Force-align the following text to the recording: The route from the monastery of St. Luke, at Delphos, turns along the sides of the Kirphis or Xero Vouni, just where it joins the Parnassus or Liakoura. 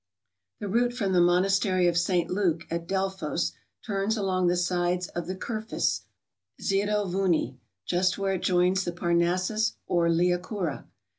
The 0.59 0.67
route 0.67 0.93
from 0.95 1.13
the 1.13 1.21
monastery 1.21 1.85
of 1.85 1.95
St. 1.95 2.27
Luke, 2.31 2.65
at 2.71 2.87
Delphos, 2.87 3.51
turns 3.85 4.17
along 4.17 4.47
the 4.47 4.55
sides 4.57 5.09
of 5.09 5.27
the 5.27 5.35
Kirphis 5.35 6.05
or 6.57 6.63
Xero 6.63 7.07
Vouni, 7.07 7.59
just 7.85 8.17
where 8.17 8.33
it 8.33 8.41
joins 8.41 8.83
the 8.83 8.93
Parnassus 8.93 9.75
or 9.85 10.09
Liakoura. 10.09 10.85